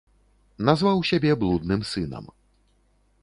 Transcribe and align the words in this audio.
Назваў 0.69 1.03
сябе 1.11 1.31
блудным 1.45 1.81
сынам. 1.91 2.25